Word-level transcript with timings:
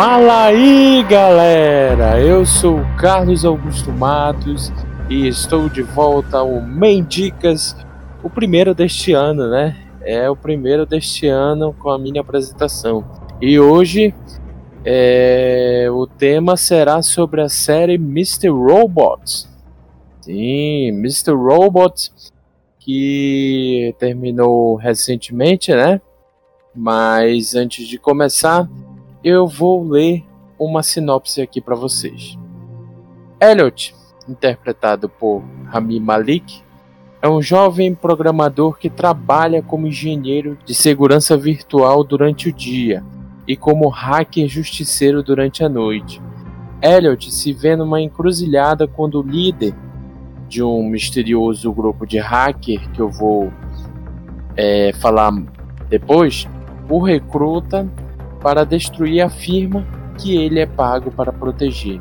Fala 0.00 0.44
aí, 0.44 1.02
galera! 1.10 2.20
Eu 2.20 2.46
sou 2.46 2.78
Carlos 3.00 3.44
Augusto 3.44 3.90
Matos 3.90 4.72
e 5.10 5.26
estou 5.26 5.68
de 5.68 5.82
volta 5.82 6.38
ao 6.38 6.62
Mendicas, 6.62 7.74
o 8.22 8.30
primeiro 8.30 8.76
deste 8.76 9.12
ano, 9.12 9.50
né? 9.50 9.76
É 10.02 10.30
o 10.30 10.36
primeiro 10.36 10.86
deste 10.86 11.26
ano 11.26 11.72
com 11.72 11.90
a 11.90 11.98
minha 11.98 12.20
apresentação. 12.20 13.04
E 13.42 13.58
hoje 13.58 14.14
é, 14.84 15.88
o 15.90 16.06
tema 16.06 16.56
será 16.56 17.02
sobre 17.02 17.40
a 17.40 17.48
série 17.48 17.94
Mr. 17.94 18.50
Robot. 18.50 19.48
Sim, 20.20 20.90
Mr. 20.90 21.32
Robot, 21.32 22.12
que 22.78 23.92
terminou 23.98 24.76
recentemente, 24.76 25.74
né? 25.74 26.00
Mas 26.72 27.56
antes 27.56 27.88
de 27.88 27.98
começar, 27.98 28.68
eu 29.22 29.46
vou 29.46 29.88
ler 29.88 30.24
uma 30.58 30.82
sinopse 30.82 31.40
aqui 31.40 31.60
para 31.60 31.74
vocês. 31.74 32.38
Elliot, 33.40 33.94
interpretado 34.28 35.08
por 35.08 35.42
Rami 35.66 35.98
Malik, 36.00 36.62
é 37.20 37.28
um 37.28 37.42
jovem 37.42 37.94
programador 37.94 38.78
que 38.78 38.88
trabalha 38.88 39.62
como 39.62 39.86
engenheiro 39.86 40.56
de 40.64 40.74
segurança 40.74 41.36
virtual 41.36 42.04
durante 42.04 42.48
o 42.48 42.52
dia 42.52 43.04
e 43.46 43.56
como 43.56 43.88
hacker 43.88 44.48
justiceiro 44.48 45.22
durante 45.22 45.64
a 45.64 45.68
noite. 45.68 46.22
Elliot 46.80 47.32
se 47.32 47.52
vê 47.52 47.74
numa 47.74 48.00
encruzilhada 48.00 48.86
quando 48.86 49.20
o 49.20 49.22
líder 49.22 49.74
de 50.48 50.62
um 50.62 50.88
misterioso 50.88 51.72
grupo 51.72 52.06
de 52.06 52.18
hacker 52.18 52.88
que 52.90 53.00
eu 53.00 53.10
vou 53.10 53.52
é, 54.56 54.92
falar 54.94 55.32
depois 55.88 56.46
o 56.88 57.00
recruta 57.00 57.88
para 58.40 58.64
destruir 58.64 59.20
a 59.20 59.28
firma 59.28 59.86
que 60.18 60.36
ele 60.36 60.60
é 60.60 60.66
pago 60.66 61.10
para 61.10 61.32
proteger. 61.32 62.00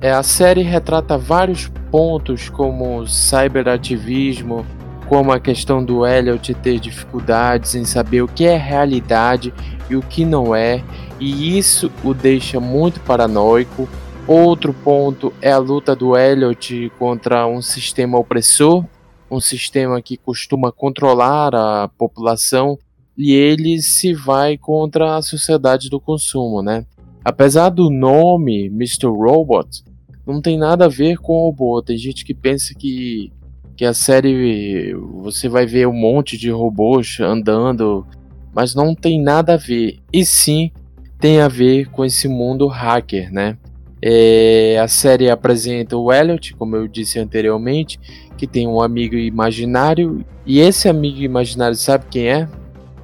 É, 0.00 0.10
a 0.10 0.22
série 0.22 0.62
retrata 0.62 1.16
vários 1.16 1.68
pontos 1.90 2.48
como 2.48 3.06
cyberativismo, 3.06 4.66
como 5.08 5.30
a 5.30 5.38
questão 5.38 5.84
do 5.84 6.06
Elliot 6.06 6.54
ter 6.54 6.80
dificuldades 6.80 7.74
em 7.74 7.84
saber 7.84 8.22
o 8.22 8.28
que 8.28 8.44
é 8.44 8.56
realidade 8.56 9.54
e 9.88 9.94
o 9.94 10.02
que 10.02 10.24
não 10.24 10.54
é, 10.54 10.82
e 11.20 11.56
isso 11.56 11.92
o 12.02 12.12
deixa 12.12 12.58
muito 12.58 12.98
paranoico. 13.00 13.88
Outro 14.26 14.72
ponto 14.72 15.32
é 15.40 15.52
a 15.52 15.58
luta 15.58 15.94
do 15.94 16.16
Elliot 16.16 16.90
contra 16.98 17.46
um 17.46 17.60
sistema 17.60 18.18
opressor, 18.18 18.84
um 19.30 19.40
sistema 19.40 20.00
que 20.02 20.16
costuma 20.16 20.72
controlar 20.72 21.54
a 21.54 21.88
população 21.96 22.78
e 23.16 23.32
ele 23.32 23.80
se 23.82 24.14
vai 24.14 24.56
contra 24.56 25.16
a 25.16 25.22
sociedade 25.22 25.88
do 25.90 26.00
consumo, 26.00 26.62
né? 26.62 26.84
Apesar 27.24 27.68
do 27.68 27.88
nome 27.90 28.66
Mr. 28.66 29.06
Robot, 29.06 29.84
não 30.26 30.40
tem 30.40 30.58
nada 30.58 30.86
a 30.86 30.88
ver 30.88 31.18
com 31.18 31.32
robô. 31.32 31.82
Tem 31.82 31.96
gente 31.96 32.24
que 32.24 32.34
pensa 32.34 32.74
que, 32.74 33.32
que 33.76 33.84
a 33.84 33.94
série 33.94 34.94
você 35.20 35.48
vai 35.48 35.66
ver 35.66 35.86
um 35.86 35.92
monte 35.92 36.36
de 36.36 36.50
robôs 36.50 37.18
andando, 37.20 38.06
mas 38.54 38.74
não 38.74 38.94
tem 38.94 39.20
nada 39.20 39.54
a 39.54 39.56
ver. 39.56 39.98
E 40.12 40.24
sim 40.24 40.70
tem 41.18 41.40
a 41.40 41.48
ver 41.48 41.88
com 41.90 42.04
esse 42.04 42.28
mundo 42.28 42.66
hacker, 42.66 43.32
né? 43.32 43.56
É, 44.04 44.80
a 44.82 44.88
série 44.88 45.30
apresenta 45.30 45.96
o 45.96 46.12
Elliot, 46.12 46.54
como 46.54 46.74
eu 46.74 46.88
disse 46.88 47.20
anteriormente, 47.20 48.00
que 48.36 48.48
tem 48.48 48.66
um 48.66 48.80
amigo 48.80 49.14
imaginário, 49.14 50.24
e 50.44 50.58
esse 50.58 50.88
amigo 50.88 51.20
imaginário 51.20 51.76
sabe 51.76 52.06
quem 52.10 52.26
é? 52.26 52.48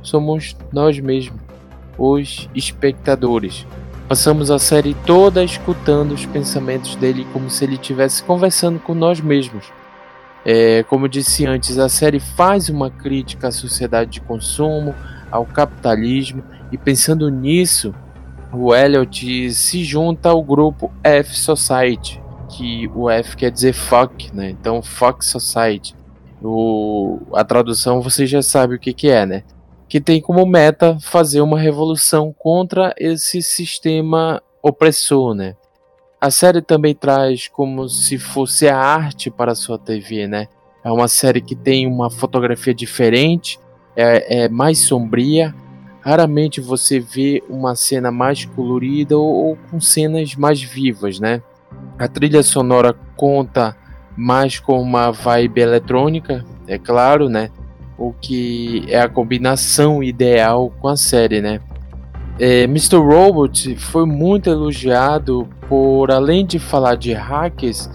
Somos 0.08 0.56
nós 0.72 0.98
mesmos, 0.98 1.40
os 1.96 2.48
espectadores. 2.54 3.66
Passamos 4.08 4.50
a 4.50 4.58
série 4.58 4.94
toda 5.04 5.44
escutando 5.44 6.12
os 6.12 6.24
pensamentos 6.24 6.96
dele 6.96 7.26
como 7.32 7.50
se 7.50 7.64
ele 7.64 7.74
estivesse 7.74 8.22
conversando 8.22 8.78
com 8.78 8.94
nós 8.94 9.20
mesmos. 9.20 9.66
É, 10.44 10.82
como 10.84 11.04
eu 11.04 11.08
disse 11.08 11.44
antes, 11.44 11.78
a 11.78 11.88
série 11.88 12.20
faz 12.20 12.68
uma 12.70 12.90
crítica 12.90 13.48
à 13.48 13.52
sociedade 13.52 14.12
de 14.12 14.20
consumo, 14.22 14.94
ao 15.30 15.44
capitalismo, 15.44 16.42
e 16.72 16.78
pensando 16.78 17.28
nisso, 17.28 17.94
o 18.52 18.74
Elliot 18.74 19.52
se 19.52 19.84
junta 19.84 20.30
ao 20.30 20.42
grupo 20.42 20.90
F 21.04 21.36
Society, 21.36 22.20
que 22.48 22.90
o 22.94 23.10
F 23.10 23.36
quer 23.36 23.50
dizer 23.50 23.74
fuck, 23.74 24.34
né? 24.34 24.50
Então, 24.50 24.80
fuck 24.80 25.22
society. 25.22 25.94
O, 26.42 27.20
a 27.34 27.44
tradução 27.44 28.00
você 28.00 28.26
já 28.26 28.40
sabe 28.40 28.76
o 28.76 28.78
que, 28.78 28.94
que 28.94 29.08
é, 29.10 29.26
né? 29.26 29.42
Que 29.88 30.00
tem 30.00 30.20
como 30.20 30.44
meta 30.44 30.98
fazer 31.00 31.40
uma 31.40 31.58
revolução 31.58 32.34
contra 32.36 32.94
esse 32.98 33.40
sistema 33.40 34.42
opressor, 34.62 35.34
né? 35.34 35.56
A 36.20 36.30
série 36.30 36.60
também 36.60 36.94
traz 36.94 37.48
como 37.48 37.88
se 37.88 38.18
fosse 38.18 38.68
a 38.68 38.76
arte 38.76 39.30
para 39.30 39.52
a 39.52 39.54
sua 39.54 39.78
TV, 39.78 40.26
né? 40.26 40.48
É 40.84 40.92
uma 40.92 41.08
série 41.08 41.40
que 41.40 41.54
tem 41.54 41.86
uma 41.86 42.10
fotografia 42.10 42.74
diferente, 42.74 43.58
é, 43.96 44.44
é 44.44 44.48
mais 44.48 44.78
sombria. 44.78 45.54
Raramente 46.00 46.60
você 46.60 47.00
vê 47.00 47.42
uma 47.48 47.74
cena 47.74 48.10
mais 48.10 48.44
colorida 48.44 49.16
ou, 49.16 49.48
ou 49.48 49.58
com 49.70 49.80
cenas 49.80 50.34
mais 50.34 50.62
vivas, 50.62 51.18
né? 51.18 51.42
A 51.98 52.08
trilha 52.08 52.42
sonora 52.42 52.94
conta 53.16 53.76
mais 54.16 54.58
com 54.58 54.80
uma 54.80 55.12
vibe 55.12 55.60
eletrônica, 55.60 56.44
é 56.66 56.78
claro, 56.78 57.28
né? 57.28 57.50
O 57.98 58.12
que 58.12 58.84
é 58.88 59.00
a 59.00 59.08
combinação 59.08 60.02
ideal 60.02 60.72
com 60.80 60.88
a 60.88 60.96
série, 60.96 61.42
né? 61.42 61.60
É, 62.38 62.62
Mr. 62.62 62.96
Robot 62.96 63.74
foi 63.76 64.06
muito 64.06 64.48
elogiado 64.48 65.48
por, 65.68 66.12
além 66.12 66.46
de 66.46 66.60
falar 66.60 66.94
de 66.94 67.12
hackers, 67.12 67.90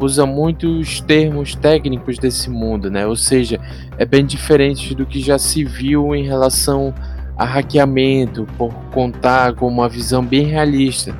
usa 0.00 0.26
muitos 0.26 1.00
termos 1.00 1.54
técnicos 1.54 2.18
desse 2.18 2.50
mundo, 2.50 2.90
né? 2.90 3.06
Ou 3.06 3.14
seja, 3.14 3.60
é 3.96 4.04
bem 4.04 4.26
diferente 4.26 4.94
do 4.94 5.06
que 5.06 5.20
já 5.20 5.38
se 5.38 5.62
viu 5.64 6.14
em 6.14 6.24
relação 6.24 6.92
a 7.36 7.44
hackeamento, 7.44 8.46
por 8.58 8.72
contar 8.92 9.54
com 9.54 9.68
uma 9.68 9.88
visão 9.88 10.24
bem 10.24 10.46
realista, 10.46 11.14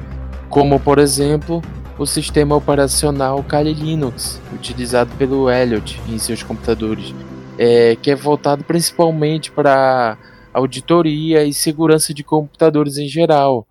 como 0.49 0.79
por 0.79 0.99
exemplo 0.99 1.63
o 1.97 2.07
sistema 2.07 2.57
operacional 2.57 3.43
Kali 3.45 3.73
Linux, 3.73 4.41
utilizado 4.53 5.11
pelo 5.17 5.49
Elliot 5.49 6.01
em 6.09 6.19
seus 6.19 6.43
computadores 6.43 7.15
é, 7.59 7.97
que 7.97 8.11
é 8.11 8.15
voltado 8.15 8.65
principalmente 8.65 9.51
para 9.51 10.19
auditoria 10.53 11.45
e 11.45 11.53
segurança 11.53 12.15
de 12.15 12.23
computadores 12.23 12.97
em 12.99 13.09
geral. 13.09 13.67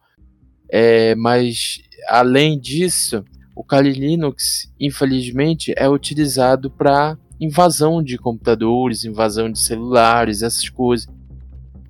É, 0.69 1.15
mas 1.15 1.81
além 2.07 2.59
disso, 2.59 3.23
o 3.55 3.63
Kali 3.63 3.91
Linux, 3.91 4.71
infelizmente, 4.79 5.73
é 5.77 5.87
utilizado 5.87 6.69
para 6.69 7.17
invasão 7.39 8.01
de 8.01 8.17
computadores, 8.17 9.05
invasão 9.05 9.51
de 9.51 9.59
celulares, 9.59 10.41
essas 10.41 10.69
coisas. 10.69 11.07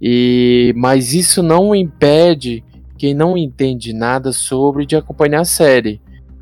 E 0.01 0.73
mas 0.75 1.13
isso 1.13 1.41
não 1.41 1.73
impede 1.73 2.63
quem 2.97 3.13
não 3.13 3.37
entende 3.37 3.93
nada 3.93 4.31
sobre 4.31 4.85
de 4.85 4.95
acompanhar 4.95 5.41
a 5.41 5.45
série, 5.45 6.01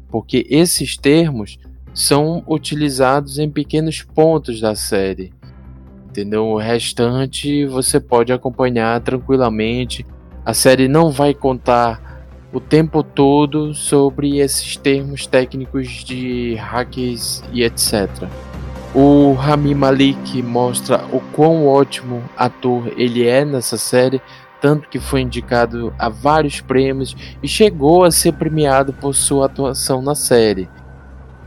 porque 0.10 0.46
esses 0.50 0.98
termos 0.98 1.58
são 1.94 2.44
utilizados 2.48 3.38
em 3.38 3.50
pequenos 3.50 4.02
pontos 4.02 4.60
da 4.60 4.76
série 4.76 5.32
entendeu? 6.12 6.46
O 6.48 6.58
restante 6.58 7.66
você 7.66 8.00
pode 8.00 8.34
acompanhar 8.34 9.00
tranquilamente. 9.00 10.06
A 10.46 10.54
série 10.54 10.88
não 10.88 11.10
vai 11.10 11.34
contar 11.34 12.12
o 12.52 12.60
tempo 12.60 13.02
todo 13.02 13.74
sobre 13.74 14.40
esses 14.40 14.76
termos 14.76 15.26
técnicos 15.26 16.04
de 16.04 16.56
hackers 16.56 17.42
e 17.54 17.64
etc. 17.64 18.10
O 18.94 19.32
Rami 19.34 19.74
Malik 19.74 20.42
mostra 20.44 21.06
o 21.14 21.22
quão 21.32 21.66
ótimo 21.66 22.22
ator 22.36 22.92
ele 22.98 23.26
é 23.26 23.46
nessa 23.46 23.78
série, 23.78 24.22
tanto 24.60 24.90
que 24.90 25.00
foi 25.00 25.22
indicado 25.22 25.94
a 25.98 26.10
vários 26.10 26.60
prêmios 26.60 27.16
e 27.42 27.48
chegou 27.48 28.04
a 28.04 28.12
ser 28.12 28.34
premiado 28.34 28.92
por 28.92 29.16
sua 29.16 29.46
atuação 29.46 30.02
na 30.02 30.14
série. 30.14 30.68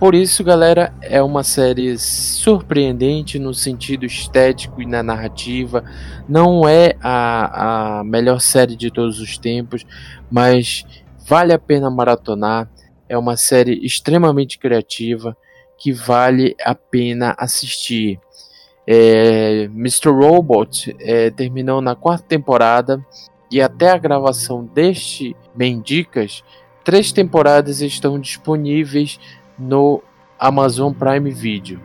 Por 0.05 0.15
isso, 0.15 0.45
galera, 0.45 0.93
é 1.01 1.23
uma 1.23 1.43
série 1.43 1.97
surpreendente 1.97 3.39
no 3.39 3.55
sentido 3.55 4.05
estético 4.05 4.83
e 4.83 4.87
na 4.87 5.03
narrativa. 5.03 5.83
Não 6.29 6.69
é 6.69 6.95
a, 7.01 8.01
a 8.01 8.05
melhor 8.05 8.39
série 8.39 8.77
de 8.77 8.91
todos 8.91 9.19
os 9.19 9.39
tempos, 9.39 9.87
mas 10.31 10.85
vale 11.27 11.55
a 11.55 11.59
pena 11.59 11.89
maratonar. 11.89 12.69
É 13.09 13.17
uma 13.17 13.35
série 13.39 13.81
extremamente 13.83 14.59
criativa 14.59 15.35
que 15.79 15.91
vale 15.91 16.55
a 16.62 16.75
pena 16.75 17.35
assistir. 17.39 18.21
É, 18.87 19.71
Mr. 19.75 20.11
Robot 20.11 20.95
é, 21.01 21.31
terminou 21.31 21.81
na 21.81 21.97
quarta 21.97 22.27
temporada 22.29 23.03
e 23.51 23.59
até 23.59 23.89
a 23.89 23.97
gravação 23.97 24.67
deste 24.67 25.35
Mendicas, 25.56 26.45
três 26.85 27.11
temporadas 27.11 27.81
estão 27.81 28.21
disponíveis 28.21 29.19
no 29.59 30.03
Amazon 30.39 30.93
Prime 30.93 31.31
Video. 31.31 31.81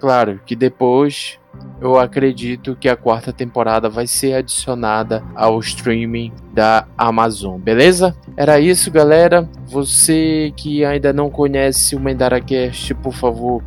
Claro 0.00 0.40
que 0.44 0.56
depois 0.56 1.38
eu 1.80 1.98
acredito 1.98 2.76
que 2.76 2.88
a 2.88 2.96
quarta 2.96 3.32
temporada 3.32 3.88
vai 3.88 4.06
ser 4.06 4.34
adicionada 4.34 5.22
ao 5.34 5.58
streaming 5.60 6.32
da 6.52 6.86
Amazon, 6.96 7.60
beleza? 7.60 8.16
Era 8.36 8.58
isso, 8.58 8.90
galera. 8.90 9.48
Você 9.66 10.52
que 10.56 10.84
ainda 10.84 11.12
não 11.12 11.30
conhece 11.30 11.94
o 11.94 12.00
MendaraCast, 12.00 12.94
por 12.94 13.12
favor, 13.12 13.62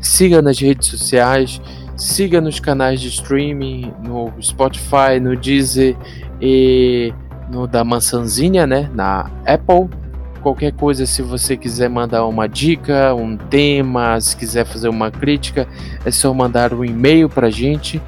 siga 0.00 0.42
nas 0.42 0.58
redes 0.58 0.88
sociais, 0.88 1.60
siga 1.96 2.40
nos 2.40 2.58
canais 2.58 3.00
de 3.00 3.08
streaming, 3.08 3.92
no 4.02 4.32
Spotify, 4.42 5.20
no 5.20 5.36
Deezer 5.36 5.96
e 6.40 7.12
no 7.50 7.66
da 7.66 7.84
Maçãzinha, 7.84 8.66
né, 8.66 8.90
na 8.94 9.30
Apple. 9.46 9.88
Qualquer 10.42 10.72
coisa, 10.72 11.06
se 11.06 11.22
você 11.22 11.56
quiser 11.56 11.88
mandar 11.90 12.26
uma 12.26 12.48
dica, 12.48 13.14
um 13.14 13.36
tema, 13.36 14.20
se 14.20 14.36
quiser 14.36 14.64
fazer 14.64 14.88
uma 14.88 15.10
crítica, 15.10 15.68
é 16.04 16.10
só 16.10 16.32
mandar 16.32 16.72
um 16.72 16.84
e-mail 16.84 17.28
para 17.28 17.50
gente, 17.50 18.00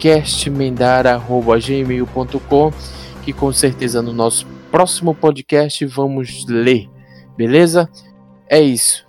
castmendara.gmail.com, 0.00 2.72
que 3.24 3.32
com 3.32 3.52
certeza 3.52 4.00
no 4.00 4.12
nosso 4.12 4.46
próximo 4.70 5.12
podcast 5.14 5.84
vamos 5.86 6.46
ler, 6.46 6.88
beleza? 7.36 7.90
É 8.48 8.60
isso. 8.60 9.04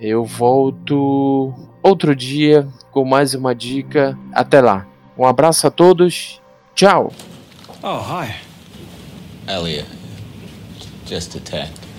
Eu 0.00 0.24
volto 0.24 1.54
outro 1.82 2.16
dia 2.16 2.66
com 2.90 3.04
mais 3.04 3.34
uma 3.34 3.54
dica. 3.54 4.18
Até 4.32 4.60
lá. 4.60 4.86
Um 5.16 5.24
abraço 5.24 5.66
a 5.66 5.70
todos. 5.70 6.40
Tchau. 6.74 7.12
Oh, 7.82 8.00
hi. 8.00 8.34
Elliot. 9.46 9.86
Just 11.06 11.36
a 11.36 11.40
tad. 11.40 11.93